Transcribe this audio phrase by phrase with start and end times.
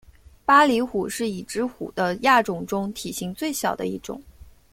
[0.45, 4.19] 巴厘虎是已知虎的亚种中体型最小的一种。